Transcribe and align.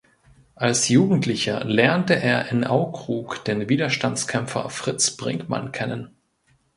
Als 0.55 0.89
Jugendlicher 0.89 1.63
lernte 1.63 2.15
er 2.15 2.51
in 2.51 2.63
Aukrug 2.65 3.45
den 3.45 3.69
Widerstandskämpfer 3.69 4.67
Fritz 4.71 5.11
Bringmann 5.11 5.71
kennen. 5.71 6.09